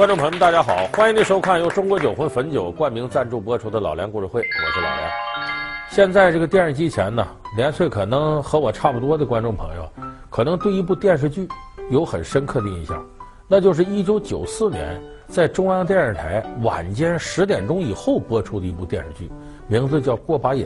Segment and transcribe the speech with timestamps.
[0.00, 5.10] 观众朋友们，大家好，欢迎您收看由中国酒魂汾酒冠名赞助播出的《老梁故事会》，我是老梁。
[5.90, 9.86] 现在这个电视机前呢，年岁可能和我差不多的观众朋友，
[10.30, 11.46] 可能对一部电视剧
[11.90, 13.06] 有很深刻的印象，
[13.46, 19.30] 那就是一九九四年在中央电视台晚间十点钟以后播出的一部电视剧，
[19.68, 20.64] 名字叫《过把瘾》。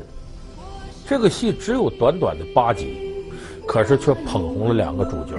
[1.09, 3.13] 这个戏只有短短的八集，
[3.67, 5.35] 可是却捧红了两个主角，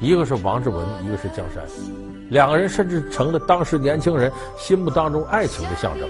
[0.00, 1.62] 一个是王志文，一个是江山。
[2.30, 6.08] 两个人甚至成了当时年轻人心目当中爱情的象征。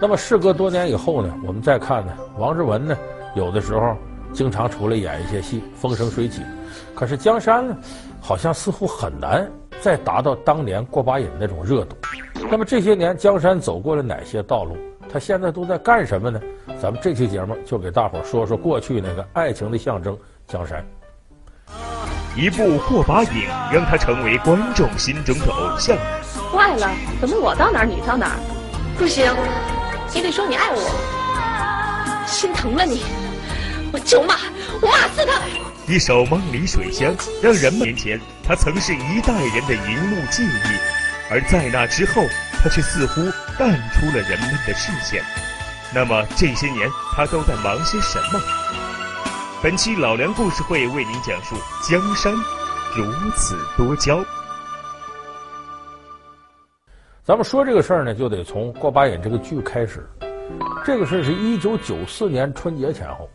[0.00, 2.96] 那么事隔多年以后呢，我们再看呢，王志文呢，
[3.34, 3.96] 有的时候
[4.32, 6.42] 经常出来演一些戏，风生水起。
[6.94, 7.76] 可是江山呢，
[8.20, 11.96] 好像似乎很难再达到当年过把瘾那种热度。
[12.50, 14.76] 那么这些年江山走过了哪些道路？
[15.10, 16.40] 他现在都在干什么呢？
[16.80, 20.16] 咱们这期节目就给大伙说说过去那个爱情的象征
[20.46, 20.84] 江山。
[22.38, 25.98] 一部《过把瘾》让他成为观众心中的偶像。
[26.52, 26.88] 坏了，
[27.20, 28.38] 怎么我到哪儿你到哪儿？
[28.96, 29.24] 不行，
[30.14, 32.24] 你得说你爱我。
[32.28, 33.02] 心疼了你，
[33.92, 34.36] 我就骂，
[34.80, 35.40] 我骂死他。
[35.92, 42.22] 一首《梦里水乡》让人们面前他曾是一代人的荧幕记忆，而在那之后，
[42.62, 43.20] 他却似乎
[43.58, 45.24] 淡出了人们的视线。
[45.92, 48.40] 那么这些年他都在忙些什么？
[49.60, 52.32] 本期老梁故事会为您讲述江山
[52.94, 54.24] 如此多娇。
[57.24, 60.08] 咱们说这个事儿呢，就得从过把瘾这个剧开始。
[60.84, 63.28] 这个事儿是一九九四年春节前后，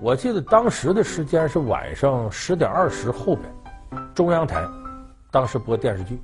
[0.00, 3.54] 我记得当时的时间是晚上十点二十后边，
[4.14, 4.66] 中央台
[5.30, 6.18] 当时播电视剧。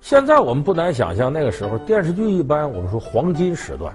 [0.00, 3.94] 现在我们不难想象，那个时候电视剧一般我们说黄金时段。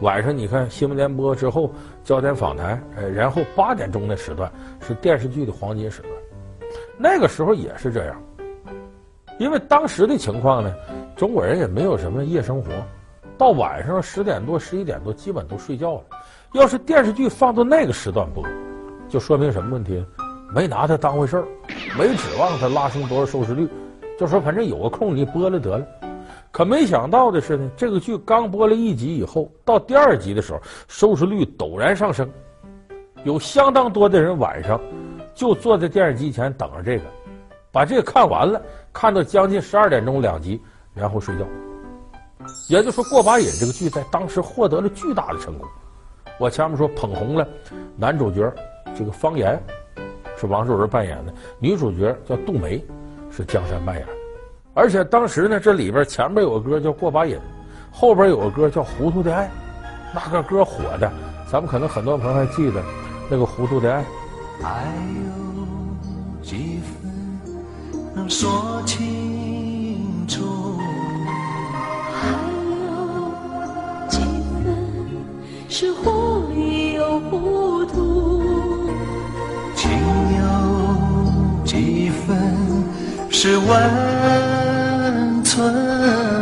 [0.00, 1.72] 晚上你看新闻联播之后，
[2.04, 6.12] 焦点访谈，呃，然后八点钟的时段是电视剧的黄金时段。
[6.96, 8.22] 那个时候也是这样，
[9.38, 10.72] 因为当时的情况呢，
[11.16, 12.70] 中国人也没有什么夜生活，
[13.36, 16.02] 到晚上十点多、十一点多基本都睡觉了。
[16.52, 18.44] 要是电视剧放到那个时段播，
[19.08, 20.04] 就说明什么问题？
[20.54, 21.44] 没拿它当回事儿，
[21.98, 23.68] 没指望它拉升多少收视率，
[24.16, 25.84] 就说反正有个空你播了得了。
[26.58, 32.28] 可没想到的是呢，这个剧刚播了一集以后，到第二集的时候，收视率陡然上升，
[33.22, 34.80] 有相当多的人晚上
[35.36, 37.04] 就坐在电视机前等着这个，
[37.70, 38.60] 把这个看完了，
[38.92, 40.60] 看到将近十二点钟两集，
[40.94, 41.44] 然后睡觉。
[42.68, 45.68] 也就是说，《过把瘾》这个剧在当时获得了巨大的成功。
[46.40, 47.46] 我前面说捧红了
[47.96, 48.52] 男主角
[48.96, 49.62] 这个方言
[50.36, 52.84] 是王树文扮演的，女主角叫杜梅
[53.30, 54.17] 是江山扮演的。
[54.78, 57.34] 而且当时呢，这里边前面有个歌叫《过把瘾》，
[57.90, 59.46] 后边有个歌叫《糊涂的爱》，
[60.14, 61.10] 那个歌火的，
[61.50, 62.80] 咱们可能很多朋友还记得
[63.28, 64.00] 那个《糊涂的爱》。
[64.64, 64.84] 爱
[65.16, 67.10] 有几分
[68.14, 70.78] 能说清楚，
[72.12, 72.28] 还
[72.86, 73.32] 有
[74.08, 74.20] 几
[74.62, 74.76] 分
[75.68, 77.87] 是糊里又糊涂
[83.40, 86.37] 是温存。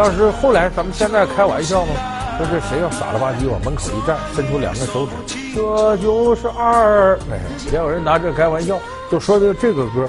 [0.00, 1.92] 当时后来咱们现在开玩笑吗？
[2.38, 5.12] 说这谁要傻了吧唧往门口一站，伸出两个手指，
[5.54, 7.18] 这就是二。
[7.30, 7.38] 哎，
[7.70, 8.78] 也有人拿这开玩笑，
[9.10, 10.08] 就说明这个歌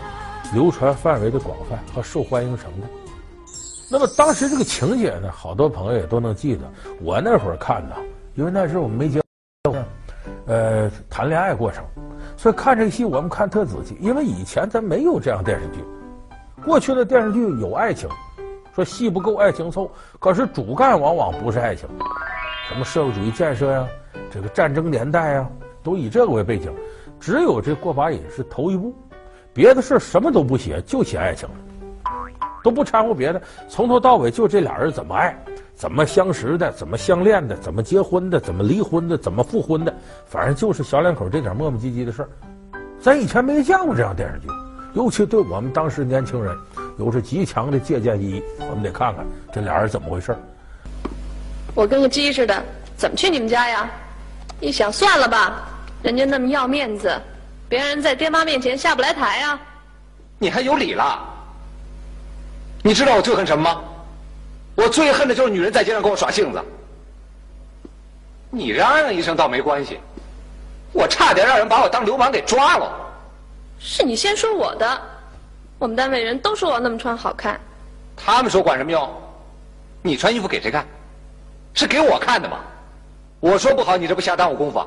[0.54, 2.88] 流传范围的广泛和受欢迎程度。
[3.90, 6.62] 那么当时这个情节呢，好多朋友也都能记得。
[7.02, 7.96] 我那会儿看呢，
[8.36, 9.22] 因为那时候我们没结
[9.70, 9.86] 婚，
[10.46, 11.84] 呃，谈恋爱过程，
[12.38, 15.84] 所以看这个戏我们看特仔细，因为以前咱没有这样电视剧，
[16.64, 18.08] 过去的电视剧有爱情。
[18.74, 21.88] 说戏不够爱情凑，可是主干往往不是爱情，
[22.70, 23.86] 什么社会主义建设呀，
[24.32, 25.50] 这个战争年代呀，
[25.84, 26.74] 都以这个为背景。
[27.20, 28.96] 只有这过把瘾是头一部，
[29.54, 31.48] 别的事什么都不写，就写爱情，
[32.64, 35.38] 都不掺和别的，从头到尾就这俩人怎么爱，
[35.76, 39.94] 怎么相识的，怎么相恋的，怎么结婚的，怎么离婚的，怎么复婚的，
[40.26, 42.30] 反正就是小两口这点磨磨唧唧的事儿。
[43.00, 44.48] 咱以前没见过这样电视剧，
[44.94, 46.58] 尤其对我们当时年轻人。
[46.98, 50.36] 有着极强的借鉴意义，我们得看看这俩人怎么回事。
[51.74, 52.64] 我跟个鸡似的，
[52.98, 53.90] 怎么去你们家呀？
[54.60, 55.68] 一想算了吧，
[56.04, 57.20] 人家那么要面子，
[57.68, 59.60] 别人在爹妈面前下不来台呀。
[60.38, 61.20] 你还有理了？
[62.84, 63.82] 你知道我最恨什么吗？
[64.76, 66.62] 我最恨的就是女人在街上跟我耍性子。
[68.50, 70.00] 你嚷嚷一声倒没关系，
[70.92, 72.92] 我差点让人把我当流氓给抓了。
[73.80, 75.02] 是你先说我的，
[75.82, 77.60] 我们单位人都说我那么穿好看。
[78.16, 79.10] 他们说管什么用？
[80.04, 80.86] 你穿衣服给谁看？
[81.74, 82.60] 是给我看的吗？
[83.40, 84.86] 我说不好，你这不瞎耽误功夫啊？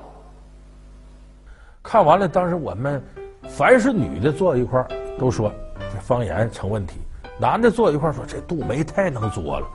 [1.83, 3.03] 看完了，当时我们
[3.49, 4.87] 凡是女的坐一块儿，
[5.19, 5.53] 都说
[5.93, 6.95] 这方言成问题。
[7.41, 9.67] 男的坐一块儿说：“这杜梅太能作了。”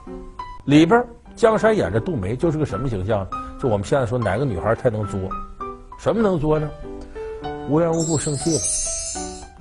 [0.64, 1.06] 里边
[1.36, 3.28] 江山演的杜梅就是个什么形象？
[3.62, 5.20] 就我们现在说哪个女孩太能作？
[6.00, 6.70] 什么能作呢？
[7.68, 8.60] 无缘无故生气了，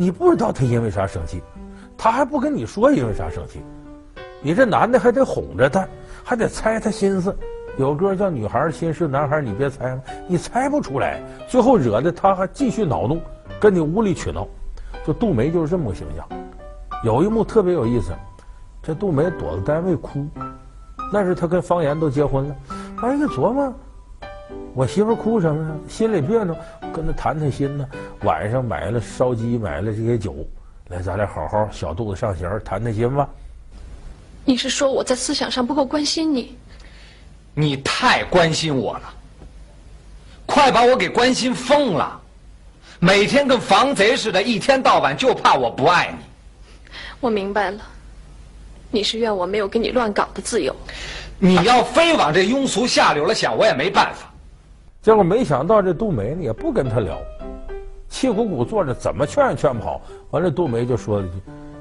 [0.00, 1.42] 你不知道他因为啥生气，
[1.96, 3.60] 他还不跟你说因为啥生气。
[4.40, 5.88] 你这男的还得哄着她，
[6.22, 7.36] 还得猜她心思。
[7.78, 9.96] 有歌叫《女孩心事男孩你别猜》？
[10.28, 13.20] 你猜不出来，最后惹得他还继续恼怒，
[13.58, 14.46] 跟你无理取闹。
[15.04, 16.24] 就杜梅就是这么个形象。
[17.02, 18.12] 有一幕特别有意思，
[18.80, 20.28] 这杜梅躲在单位哭，
[21.12, 22.56] 那是她跟方言都结婚了。
[23.02, 23.74] 哎，一个琢磨，
[24.74, 25.74] 我媳妇哭什么呀？
[25.88, 26.56] 心里别扭，
[26.92, 27.86] 跟她谈谈心呢。
[28.22, 30.36] 晚上买了烧鸡，买了这些酒，
[30.88, 33.28] 来，咱俩好好小肚子上弦谈谈心吧。
[34.44, 36.56] 你是说我在思想上不够关心你？
[37.54, 39.14] 你太关心我了，
[40.46, 42.20] 快把我给关心疯了，
[43.00, 46.92] 每天跟防贼似的，一天到晚就怕我不爱你。
[47.20, 47.80] 我明白了，
[48.92, 50.74] 你是怨我没有给你乱搞的自由。
[51.38, 54.32] 你要非往这庸俗下流了想，我也没办法。
[55.08, 57.16] 结果没想到这杜梅呢也不跟他聊，
[58.10, 60.02] 气鼓鼓坐着，怎么劝也劝不好。
[60.32, 61.36] 完了，杜梅就说了一句：“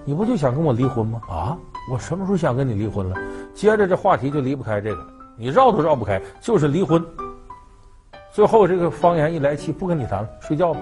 [0.07, 1.21] 你不就想跟我离婚吗？
[1.27, 1.57] 啊，
[1.91, 3.17] 我什么时候想跟你离婚了？”
[3.53, 7.05] 接着这话题就离不开这个，你绕都绕不开，就是离婚。
[8.31, 10.79] 最后这个方言一来气，不跟你谈了，睡觉吧。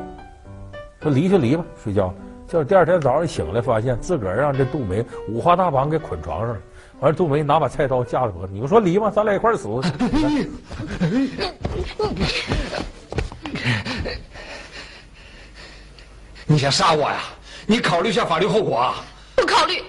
[1.01, 2.13] 说离就离吧，睡觉。
[2.47, 6.57] 就是第二天早上醒来，发现自个儿让这杜梅五花大绑给捆床上了。
[6.99, 9.09] 完了，杜梅拿把菜刀架着脖子，你不说离吗？
[9.09, 9.67] 咱俩一块儿死。
[16.55, 17.19] 你想杀我呀？
[17.67, 19.03] 你考虑一下法律后果啊！
[19.35, 19.83] 不考虑。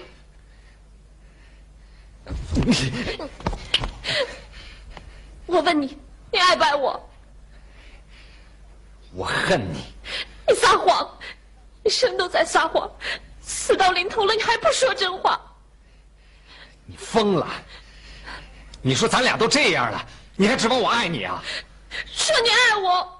[5.45, 5.97] 我问你，
[6.29, 7.09] 你爱不爱我？
[9.13, 9.85] 我恨你。
[10.45, 11.09] 你撒谎。
[11.85, 12.91] 一生都在撒谎，
[13.39, 15.39] 死到临头了，你还不说真话？
[16.85, 17.47] 你疯了！
[18.81, 20.05] 你说咱俩都这样了，
[20.35, 21.41] 你还指望我爱你啊？
[22.07, 23.16] 说你爱我，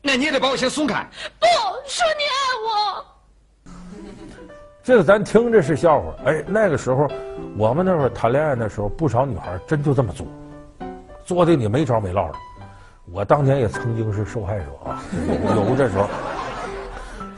[0.00, 1.06] 那你也得把我先松开。
[1.38, 1.46] 不
[1.86, 3.04] 说你爱我，
[4.82, 6.14] 这个咱听着是笑话。
[6.26, 7.08] 哎，那个时候
[7.56, 10.26] 我们那会儿谈恋爱的时候，不少女孩真就这么做，
[11.24, 12.34] 做的你没着没落的。
[13.10, 15.02] 我当年也曾经是受害者啊，
[15.56, 16.08] 有这时候。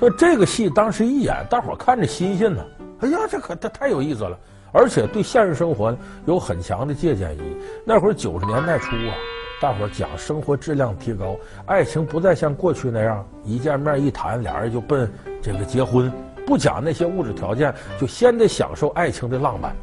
[0.00, 2.64] 说这个戏当时一演，大伙看着新鲜呢。
[3.00, 4.38] 哎呀，这可太太有意思了，
[4.72, 5.96] 而且对现实生活
[6.26, 7.56] 有很强的借鉴意义。
[7.84, 9.14] 那会儿九十年代初啊，
[9.60, 11.36] 大伙儿讲生活质量提高，
[11.66, 15.08] 爱情不再像过去那样一见面一谈，俩人就奔
[15.42, 16.10] 这个结婚，
[16.46, 19.76] 不讲那些物质条件，就先得享受爱情的浪漫。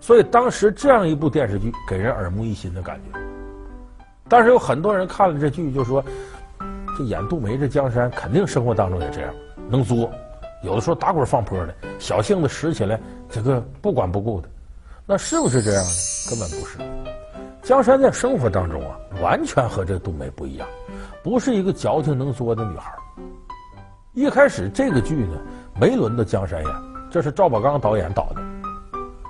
[0.00, 3.18] 所以当时这样一部电视剧给人耳目一新的感觉。
[4.28, 6.02] 但是有很多人看了这剧就说。
[6.98, 9.32] 这演杜梅这江山，肯定生活当中也这样，
[9.70, 10.10] 能作，
[10.62, 13.00] 有的时候打滚放泼的，小性子使起来
[13.30, 14.48] 这个不管不顾的，
[15.06, 15.90] 那是不是这样呢？
[16.28, 16.78] 根本不是。
[17.62, 20.66] 江山在生活当中啊，完全和这杜梅不一样，
[21.22, 22.92] 不是一个矫情能作的女孩。
[24.12, 25.38] 一开始这个剧呢，
[25.80, 26.74] 没轮到江山演，
[27.10, 28.42] 这是赵宝刚导演导的。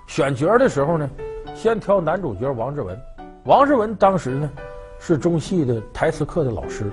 [0.06, 1.08] 选角的时候呢，
[1.54, 2.98] 先挑男主角王志文，
[3.44, 4.50] 王志文当时呢
[4.98, 6.90] 是中戏的台词课的老师。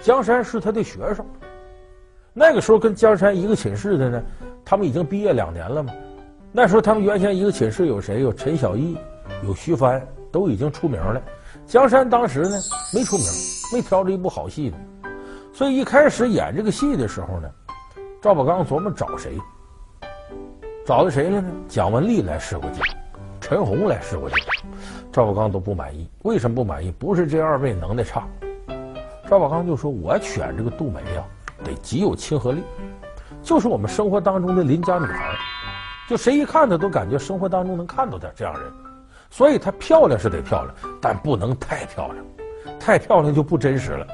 [0.00, 1.24] 江山是他的学生，
[2.32, 4.22] 那个时候跟江山一个寝室的呢，
[4.64, 5.92] 他们已经毕业两年了嘛。
[6.52, 8.22] 那时候他们原先一个寝室有谁？
[8.22, 8.96] 有陈小艺，
[9.44, 11.20] 有徐帆，都已经出名了。
[11.66, 12.56] 江山当时呢
[12.94, 13.26] 没出名，
[13.72, 14.76] 没挑着一部好戏呢，
[15.52, 17.50] 所以一开始演这个戏的时候呢，
[18.22, 19.36] 赵宝刚琢磨找谁，
[20.86, 21.48] 找的谁了呢？
[21.66, 22.80] 蒋雯丽来试过镜，
[23.40, 24.38] 陈红来试过镜，
[25.10, 26.08] 赵宝刚都不满意。
[26.22, 26.92] 为什么不满意？
[26.92, 28.28] 不是这二位能耐差。
[29.28, 31.24] 赵宝刚就说：“我选这个杜梅呀，
[31.64, 32.62] 得极有亲和力，
[33.42, 35.34] 就是我们生活当中的邻家女孩，
[36.08, 38.72] 就谁一看她都感觉生活当中能看到点这样人。
[39.30, 42.24] 所以她漂亮是得漂亮，但不能太漂亮，
[42.78, 44.06] 太漂亮就不真实了，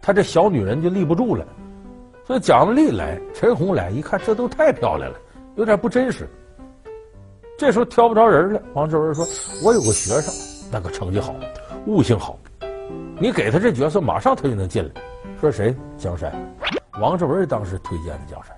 [0.00, 1.44] 她这小女人就立不住了。
[2.26, 5.18] 所以蒋雯丽来，陈红来，一看这都太漂亮了，
[5.56, 6.28] 有点不真实。
[7.58, 9.24] 这时候挑不着人了，王志文说
[9.62, 10.32] ：‘我有个学生，
[10.72, 11.34] 那个成绩好，
[11.86, 12.38] 悟性好。’
[13.20, 14.90] 你给他这角色，马上他就能进来。
[15.40, 15.74] 说谁？
[15.96, 16.32] 江山。
[17.00, 18.56] 王志文当时推荐的江山。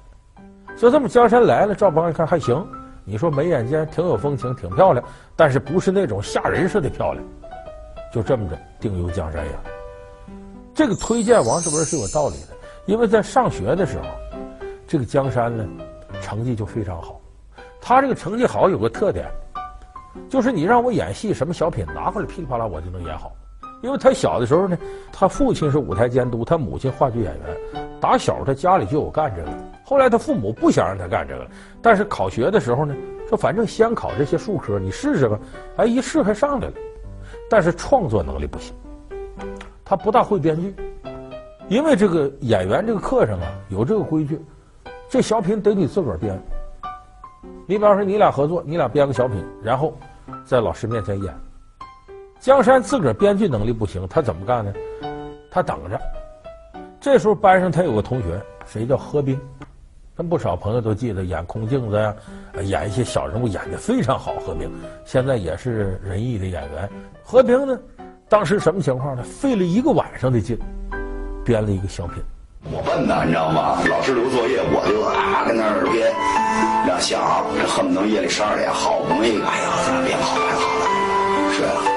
[0.76, 2.66] 就这么，江山来了，赵宝刚一看还行。
[3.09, 5.05] 你说眉眼间挺有风情，挺漂亮，
[5.37, 7.25] 但是不是那种吓人似的漂亮。
[8.13, 9.53] 就这么着，定由江山呀。
[10.75, 14.05] 这个推荐王志文是有道理的，因为在上学的时候，
[14.89, 15.65] 这个江山呢，
[16.21, 17.21] 成绩就非常好。
[17.81, 19.31] 他这个成绩好有个特点，
[20.29, 23.31] 就是你让我演戏，什么小品拿回来噼里啪啦，我就能演好。
[23.83, 24.77] 因为他小的时候呢，
[25.13, 29.75] 他父亲是舞台监督，他母亲话剧演员，打小他家里就有干这个。
[29.88, 31.47] 后来他父母不想让他干这个，
[31.81, 32.93] 但是考学的时候呢，
[33.28, 35.38] 说反正先考这些术科，你试试吧。
[35.76, 36.73] 哎，一试还上来了，
[37.49, 38.75] 但是创作能力不行，
[39.85, 40.75] 他不大会编剧。
[41.69, 44.45] 因为这个演员这个课上啊有这个规矩，
[45.09, 46.37] 这小品得你自个儿编。
[47.64, 49.97] 你比方说你俩合作，你俩编个小品，然后
[50.45, 51.33] 在老师面前演。
[52.40, 54.73] 江山自个儿编剧能力不行，他怎么干呢？
[55.49, 56.00] 他等着。
[57.00, 59.40] 这时候班上他有个同学，谁叫何冰？
[60.17, 62.15] 跟不少朋友都记得演空镜子呀，
[62.63, 64.33] 演一些小人物演的非常好。
[64.45, 64.73] 何冰
[65.05, 66.89] 现在也是仁义的演员。
[67.23, 67.79] 何冰呢，
[68.27, 69.23] 当时什么情况呢？
[69.23, 70.59] 费了一个晚上的劲，
[71.45, 72.23] 编了一个小品。
[72.73, 73.79] 我笨呐，你知道吗？
[73.91, 76.11] 老师留作业，我就啊跟那儿编。
[76.89, 81.96] 要想这恨不得夜里十二点，好不容易，哎呀，咱编好编好了，睡了。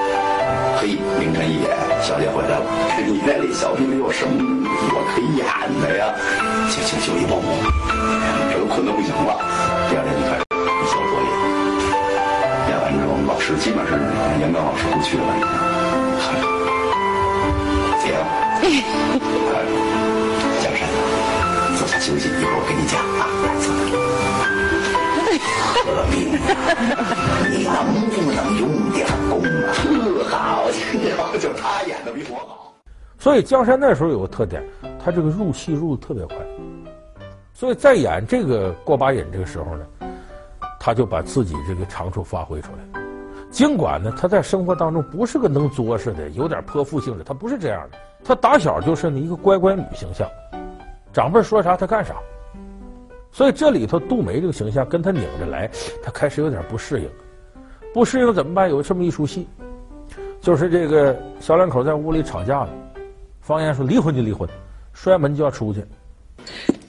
[0.80, 2.64] 嘿，凌晨一点，小姐回来了。
[3.06, 5.44] 你那里小品里有什么我可以演
[5.76, 6.08] 的呀？
[6.70, 7.52] 行行，就一报幕。
[8.50, 9.36] 这都困得不行了，
[9.90, 10.44] 第二天就开始
[10.88, 11.28] 交作业。
[12.72, 14.08] 演完之后，老师基本上是
[14.40, 15.44] 严刚老师不去了，已
[16.24, 16.32] 经。
[18.00, 18.16] 姐，
[26.08, 27.74] 你能
[28.10, 29.72] 不能用点功啊？
[29.74, 29.82] 特
[30.30, 32.72] 好，就他演的比我好。
[33.18, 34.62] 所以江山那时候有个特点，
[35.04, 36.36] 他这个入戏入的特别快。
[37.52, 39.84] 所以在演这个过把瘾这个时候呢，
[40.78, 43.00] 他就把自己这个长处发挥出来。
[43.50, 47.98] 尽管呢，他在生活当中不是个能作似的，有点泼妇性质，他不是这样的。
[48.24, 50.26] 他打小就是一个乖乖女形象，
[51.12, 52.14] 长辈说啥他干啥。
[53.32, 55.70] 所以这里头杜梅这个形象跟他拧着来，
[56.02, 57.10] 他开始有点不适应。
[57.92, 58.68] 不适应怎么办？
[58.68, 59.48] 有这么一出戏，
[60.40, 62.70] 就是这个小两口在屋里吵架了，
[63.40, 64.48] 方言说离婚就离婚，
[64.92, 65.84] 摔门就要出去。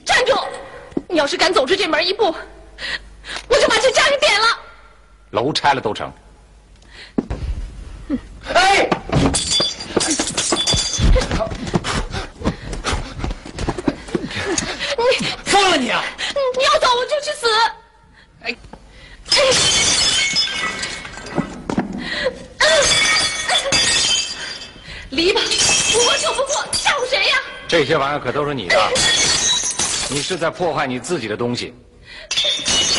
[0.04, 0.32] 站住
[1.08, 4.46] 你要是敢走出这门一步，我就把这家给点了。
[5.30, 6.12] 楼拆了都成。
[8.54, 8.88] 哎！
[15.20, 16.02] 你疯了你啊！
[16.56, 17.46] 你要走我就去死！
[18.42, 18.56] 哎！
[25.10, 27.36] 离吧，我就不过，吓唬谁呀？
[27.68, 28.76] 这些玩意儿可都是你的。
[30.10, 31.74] 你是在破坏你自己的东西。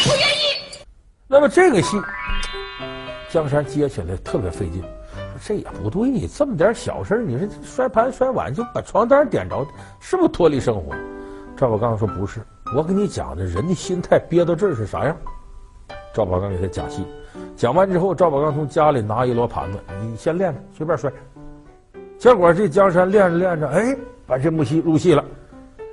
[0.04, 0.86] 不愿意。
[1.28, 2.02] 那么这个戏，
[3.32, 4.82] 江山接起来特别费劲。
[4.82, 9.66] 说这也不对，这么点小事你说摔盘摔碗就把床单点着，
[10.00, 10.96] 是不是脱离生活？
[11.58, 15.15] 赵宝刚说不是，我跟你讲的，人的心态憋到这儿是啥样？
[16.12, 17.06] 赵宝刚给他讲戏，
[17.56, 21.12] 讲完之后，赵宝刚从家里拿一摞盘子，你先练着，随便摔。
[22.18, 25.24] 结果这江山练着练着，哎，把这幕戏入戏了。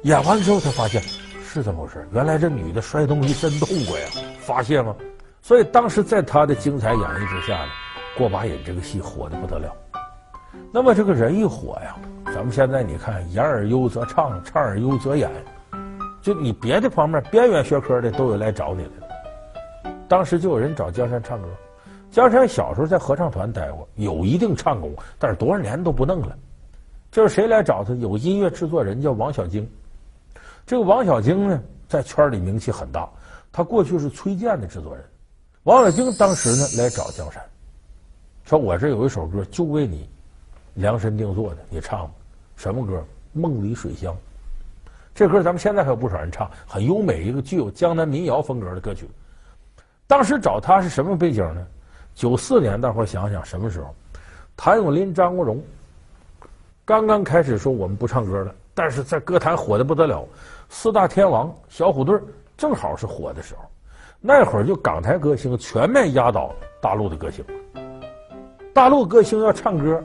[0.04, 1.02] 演完之后才发现
[1.42, 4.06] 是这么回事，原来这女的摔东西真痛快呀，
[4.40, 4.96] 发泄吗？
[5.42, 7.70] 所以当时在他的精彩演绎之下呢，
[8.16, 9.70] 过把瘾这个戏火的不得了。
[10.72, 11.96] 那么这个人一火呀，
[12.26, 15.30] 咱们现在你看，演而优则唱，唱而优则演，
[16.22, 19.92] 就你别的方面边缘学科的都有来找你来了。
[20.06, 21.48] 当时就有人找江山唱歌，
[22.10, 26.36] 江山小时候在合唱团待过，有一定唱功，但是多少年都不弄了。
[27.10, 27.94] 这是谁来找他？
[27.94, 29.68] 有音乐制作人叫王小晶。
[30.66, 33.08] 这个王小晶呢，在圈里名气很大。
[33.52, 35.04] 他过去是崔健的制作人。
[35.64, 37.42] 王小晶当时呢来找江山，
[38.44, 40.08] 说：“我这有一首歌，就为你
[40.74, 42.12] 量身定做的，你唱吧。
[42.56, 42.98] 什么歌？
[43.32, 44.14] 《梦里水乡》。
[45.14, 49.08] 这歌咱们现在还有不少人唱，很优美，一个具有江南民谣风格的歌曲。
[50.06, 51.66] 当时找他是什么背景呢？
[52.14, 53.94] 九四年，大伙想想什么时候？
[54.56, 55.62] 谭咏麟、张国荣
[56.84, 60.26] 刚刚开始说我们不唱歌了，但是在歌坛火的不得了。”
[60.68, 62.18] 四大天王小虎队
[62.56, 63.62] 正好是火的时候，
[64.20, 67.44] 那会儿就港台歌星全面压倒大陆的歌星。
[68.72, 70.02] 大陆歌星要唱歌，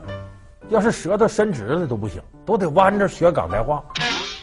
[0.68, 3.84] 要是舌头伸直了都不行，都得弯着学港台话。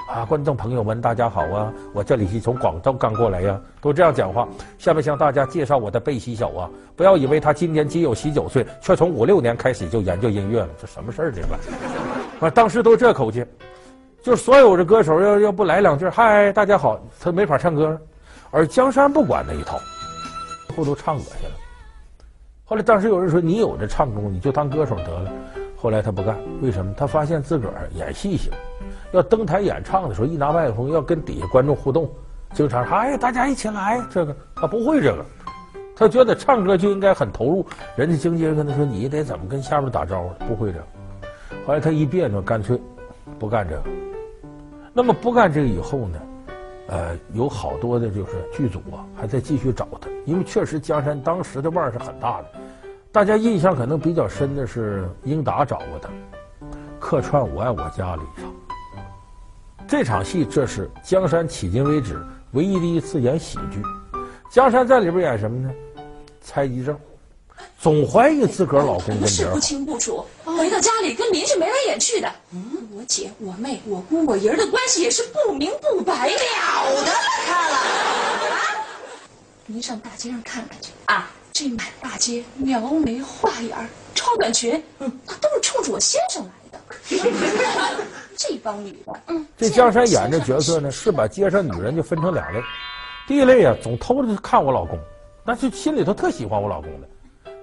[0.07, 1.73] 啊，观众朋友们，大家好啊！
[1.93, 4.47] 我这里是从广州刚过来呀，都这样讲话。
[4.77, 11.31] 下面向大家介绍我的贝西小啊，不要以为他今年仅有十九岁，却从五六年开始就研究音乐了，这什么事儿？
[11.31, 12.45] 这个。
[12.45, 13.45] 啊，当时都这口气，
[14.21, 17.99] 就所有的歌手要要不来两句，嗨，大家好，他没法唱歌。
[18.51, 19.79] 而江山不管那一套，
[20.75, 21.55] 后头唱恶心了。
[22.65, 25.31] 后来当时有人说，你有这唱功，你就当歌手得了。
[25.75, 26.93] 后来他不干，为什么？
[26.95, 28.51] 他发现自个儿演戏行，
[29.13, 32.11] 要登台演唱的时候，一拿麦克风要跟底下观众互动，
[32.53, 35.25] 经常说哎，大家一起来，这个他不会这个。
[35.95, 37.63] 他觉得唱歌就应该很投入，
[37.95, 40.85] 人家经纪人跟他说：“你得怎么跟下面打招呼？”不会这个。
[41.67, 42.81] 后来他一别扭，干脆
[43.37, 43.83] 不干这个。
[44.91, 46.19] 那么不干这个以后呢？
[46.87, 52.47] 呃，有好多的就是剧组啊，还在继续找他，因为确实江山当时的腕儿是很大的。
[53.11, 56.09] 大家印象可能比较深的是英达找过他，
[56.99, 58.51] 客串《我爱我家》里一场。
[59.87, 62.19] 这场戏，这是江山迄今为止
[62.51, 63.81] 唯一的一次演喜剧。
[64.49, 65.71] 江山在里边演什么呢？
[66.41, 66.97] 猜疑症，
[67.79, 69.55] 总怀疑自个儿老公跟别人好。
[69.55, 72.31] 不清不楚，回到家里跟邻居眉来眼去的。
[72.51, 76.35] 嗯，我姐、我妹、我姑、我爷的关系也是不明不白了
[77.03, 77.11] 的。
[77.45, 78.57] 看了啊？
[79.65, 81.31] 您上大街上看看去啊！
[81.51, 83.77] 这满大街描眉画眼、
[84.15, 86.62] 超短裙，嗯，那都是冲着我先生来的。
[88.35, 92.61] 这帮女的，嗯，这江山演这角色呢，是把街上女人就分成两类。
[93.27, 94.99] 第一类啊，总偷着看我老公，
[95.45, 97.07] 那就心里头特喜欢我老公的；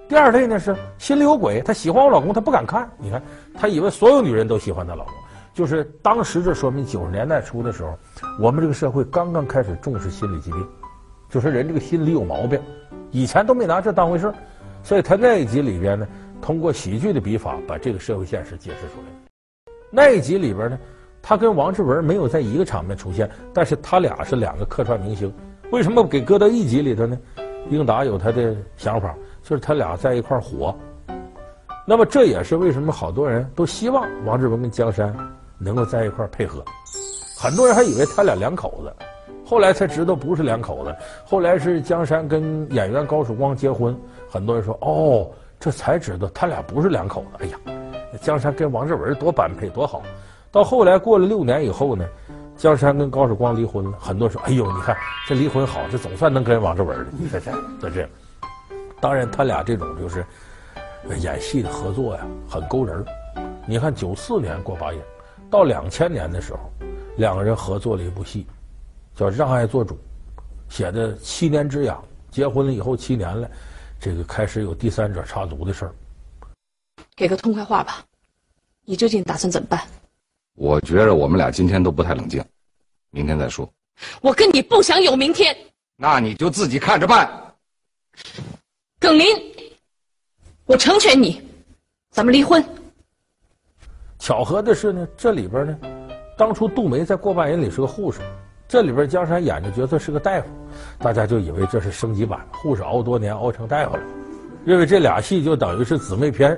[0.09, 2.89] 第二类呢是心里有鬼，他喜欢我老公，他不敢看。
[2.97, 3.21] 你看，
[3.53, 5.13] 他以为所有女人都喜欢她老公，
[5.53, 7.95] 就是当时这说明九十年代初的时候，
[8.39, 10.67] 我们这个社会刚刚开始重视心理疾病，
[11.29, 12.59] 就说人这个心理有毛病，
[13.11, 14.33] 以前都没拿这当回事，
[14.83, 16.07] 所以他那一集里边呢，
[16.41, 19.73] 通过喜剧的笔法把这个社会现实揭示出来。
[19.89, 20.79] 那一集里边呢，
[21.21, 25.31] 他跟王志文没有在一个场面出现，但是他俩是两个客串明星。
[25.71, 27.17] 为什么给搁到一集里头呢？
[27.69, 30.75] 英达有他的想法，就是他俩在一块儿火。
[31.85, 35.15] 那么这也是为什么好多人都希望王志文跟江山
[35.59, 36.63] 能够在一块儿配合。
[37.37, 38.93] 很多人还以为他俩两口子，
[39.45, 40.95] 后来才知道不是两口子。
[41.25, 43.95] 后来是江山跟演员高曙光结婚，
[44.29, 45.29] 很多人说哦，
[45.61, 47.45] 这才知道他俩不是两口子。
[47.45, 47.57] 哎呀，
[48.19, 50.01] 江山跟王志文多般配多好。
[50.51, 52.03] 到后来过了六年以后呢？
[52.57, 54.95] 江山跟高曙光离婚了，很多人说：“哎呦，你看
[55.27, 58.09] 这离婚好，这总算能跟王志文了。”你看这，这这，
[58.99, 60.23] 当然他俩这种就是
[61.17, 63.03] 演戏的合作呀，很勾人。
[63.65, 64.99] 你看九四年过把瘾，
[65.49, 66.59] 到两千年的时候，
[67.17, 68.45] 两个人合作了一部戏，
[69.15, 69.95] 叫《让爱做主》，
[70.69, 73.49] 写的七年之痒，结婚了以后七年了，
[74.01, 75.93] 这个开始有第三者插足的事儿。
[77.15, 78.03] 给个痛快话吧，
[78.83, 79.79] 你究竟打算怎么办？
[80.55, 82.43] 我觉着我们俩今天都不太冷静，
[83.11, 83.71] 明天再说。
[84.19, 85.55] 我跟你不想有明天，
[85.97, 87.53] 那你就自己看着办。
[88.99, 89.27] 耿林，
[90.65, 91.39] 我成全你，
[92.09, 92.63] 咱们离婚。
[94.17, 95.77] 巧合的是呢，这里边呢，
[96.35, 98.19] 当初杜梅在《过把瘾》里是个护士，
[98.71, 100.47] 这里边江山演的角色是个大夫，
[100.97, 104.03] 大家就以为这是升级版，护士熬多年熬成大夫了，
[104.63, 106.55] 认为这俩戏就等于是姊妹篇，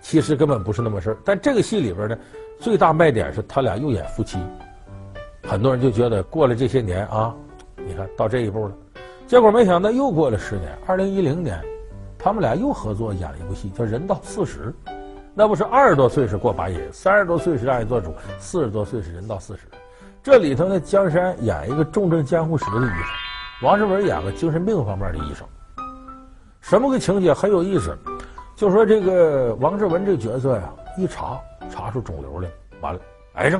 [0.00, 1.16] 其实根本不是那么事儿。
[1.22, 2.16] 但这个戏里边呢。
[2.58, 4.38] 最大卖点是他俩又演夫妻，
[5.42, 7.34] 很多人就觉得过了这些年啊，
[7.76, 8.74] 你看到这一步了，
[9.26, 11.60] 结果没想到又过了十年，二零一零年，
[12.16, 14.72] 他们俩又合作演了一部戏，叫《人到四十》，
[15.34, 19.62] 那不是二十多岁是过把瘾，三十多岁是让人做主，四十多岁是人到四十。
[20.22, 22.96] 这里头呢，江山演一个重症监护室的医生，
[23.62, 25.44] 王志文演个精神病方面的医生。
[26.60, 27.98] 什么个情节很有意思？
[28.54, 31.38] 就说这个王志文这个角色呀，一查。
[31.70, 32.48] 查出肿瘤来，
[32.82, 33.00] 完了，
[33.34, 33.58] 癌症，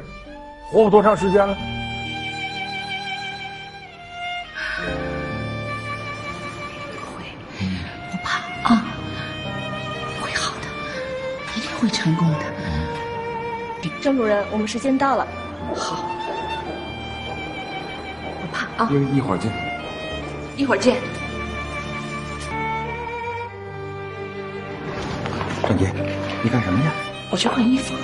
[0.71, 1.55] 活不多长时间了。
[6.93, 7.25] 不会，
[8.11, 8.85] 不怕啊，
[10.21, 10.67] 会好的，
[11.57, 12.39] 一定会成功的。
[14.03, 15.27] 郑主任，我们时间到了。
[15.75, 16.05] 好，
[18.83, 18.89] 啊。
[18.91, 19.53] 一一会儿见。
[20.57, 20.97] 一会儿见。
[25.69, 25.93] 张姐，
[26.43, 26.93] 你干什么呀？
[27.31, 27.95] 我去换衣服，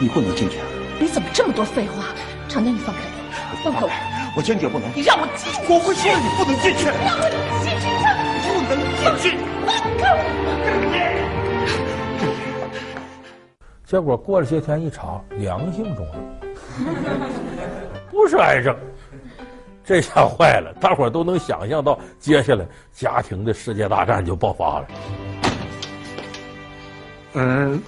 [0.00, 0.58] 你不能进去。
[0.98, 2.06] 你怎么这么多废话？
[2.48, 3.90] 长江，你放开我，放开我！
[4.36, 4.88] 我坚决不能。
[4.94, 5.60] 你让我进去！
[5.72, 6.86] 我会说你不能进去。
[6.86, 7.28] 让我
[7.62, 7.86] 进去！
[8.66, 8.80] 不能
[9.20, 9.36] 进去！
[9.66, 10.20] 放开我！
[13.86, 16.92] 结果过了些天一查，良性肿瘤，
[18.10, 18.74] 不是癌症，
[19.84, 20.72] 这下坏了。
[20.80, 24.86] 大伙儿都能想象到，接下来家庭的世界大战就爆发了。
[27.34, 27.82] 嗯。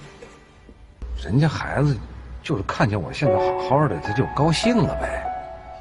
[1.23, 1.97] 人家孩子
[2.43, 5.23] 就是看见我现在好好的，他就高兴了呗。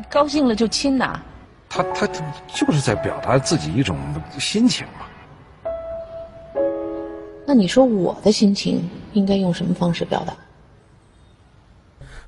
[0.09, 1.21] 高兴了就亲呐。
[1.69, 3.99] 他他他就是在表达自己一种
[4.39, 6.61] 心情嘛。
[7.47, 10.33] 那你说我的心情应该用什么方式表达？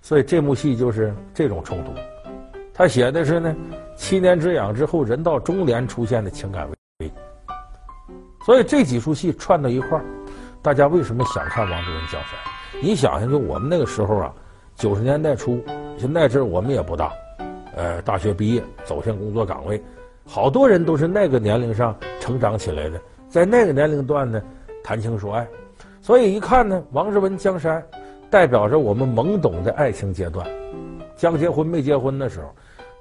[0.03, 1.92] 所以这幕戏就是这种冲突。
[2.77, 3.57] 他写的是呢，
[3.97, 7.11] 七年之痒之后，人到中年出现的情感危机。
[8.45, 10.05] 所以这几出戏串到一块儿，
[10.61, 12.33] 大家为什么想看王志文江山？
[12.83, 14.35] 你想想，就我们那个时候啊，
[14.75, 15.59] 九十年代初，
[15.97, 17.11] 就那阵我们也不大，
[17.75, 19.83] 呃，大学毕业走向工作岗位，
[20.27, 24.43] 好多人都是那个年龄上成长起来的，在那个年龄段呢，
[24.85, 25.49] 谈情说爱，
[26.03, 27.83] 所以一看呢，王志文江山
[28.29, 30.47] 代表着我们懵懂的爱情阶段，
[31.17, 32.55] 将结婚没结婚的时候，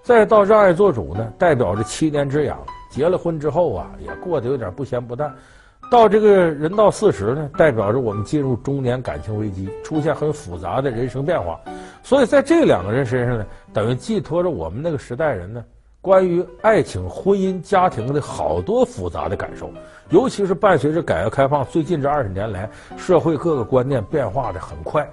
[0.05, 2.59] 再到让爱做主呢，代表着七年之痒，
[2.91, 5.33] 结了婚之后啊，也过得有点不咸不淡。
[5.89, 11.59] 到这个人到四十呢，代表着我们进入中年感情危机，出现很复杂的人生变化。
[12.03, 15.65] 所以在这两个人身上呢，等于寄托着我们那个时代人呢，
[16.01, 19.71] 关于爱情、婚姻、家庭的好多复杂的感受。
[20.11, 25.09] 尤其是伴随着改革开放，最近这二十年来，社会各个观念变化的很快，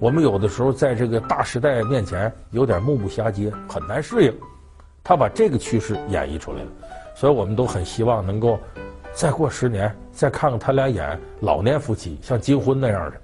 [0.00, 4.32] 我们有的时候在这个大时代面前有点目不暇接，很难适应。
[5.02, 6.68] 他把这个趋势演绎出来了，
[7.16, 8.60] 所以我们都很希望能够。
[9.12, 13.20] 再过十年，再看看他俩演老年夫妻，像金婚那样的。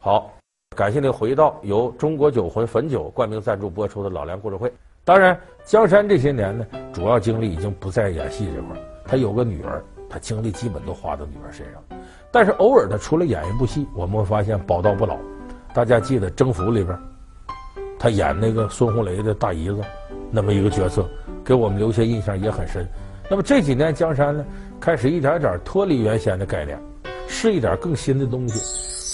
[0.00, 0.32] 好，
[0.74, 4.72] 感谢您回到由中国酒魂汾酒冠名赞助播出的老梁故事会。
[5.04, 8.82] 当然，江山这些年呢，主要精力已经不在演戏这块儿。
[9.04, 11.82] 他有个女儿，他精力基本都花到女儿身上。
[12.30, 15.16] 但是偶尔他出来演一部戏，我们会发现宝刀不老。
[15.74, 16.98] 大家记得《征服》里边，
[17.98, 19.80] 他演那个孙红雷的大姨子，
[20.30, 21.08] 那么一个角色。
[21.44, 22.86] 给我们留下印象也很深。
[23.30, 24.44] 那么这几年江山呢，
[24.78, 26.78] 开始一点点脱离原先的概念，
[27.26, 28.60] 试一点更新的东西。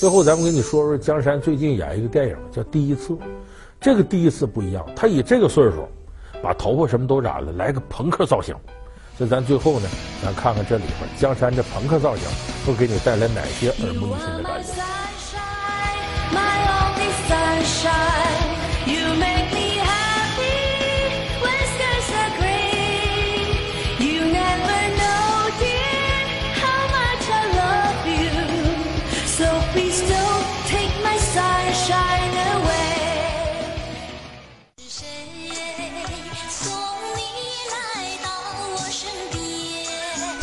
[0.01, 3.13] 最后，咱们跟你说说江山最近演一个电影叫《第一次》，
[3.81, 5.87] 这个第一次不一样，他以这个岁数，
[6.43, 8.53] 把头发什么都染了，来个朋克造型。
[9.17, 9.89] 所以咱最后呢，
[10.23, 12.25] 咱看看这里边江山这朋克造型
[12.67, 14.73] 会给你带来哪些耳目一新的感觉。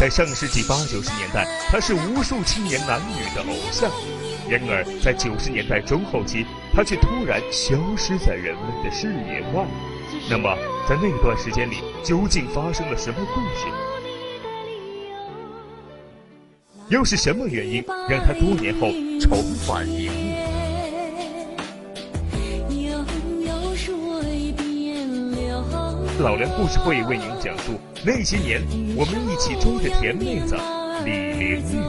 [0.01, 3.87] 在上世纪八九十年代，他是无数青年男女的偶像。
[4.49, 9.63] 然而，在九十年代中后期，他却突然消失在人们的视野外。
[10.27, 10.57] 那么，
[10.89, 13.67] 在那段时间里，究竟发生了什么故事？
[16.89, 18.87] 又是什么原因让他多年后
[19.19, 20.30] 重返荧幕？
[26.21, 28.61] 老梁故事会为您讲述那些年
[28.95, 30.55] 我们一起追的甜妹子
[31.03, 31.81] 李玲玉。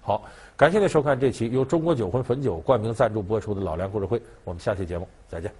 [0.00, 0.24] 好，
[0.56, 5.52] 感谢您收看这期由中国酒魂汾酒冠名赞助播出的老梁故事会，我们下期节目再见。